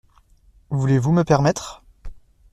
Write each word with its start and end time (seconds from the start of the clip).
Voulez-vous 0.71 1.11
me 1.11 1.21
permettre? 1.23 1.83